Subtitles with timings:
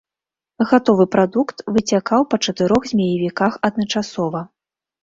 [0.69, 4.45] Гатовы прадукт выцякаў па чатырох змеявіках адначасова.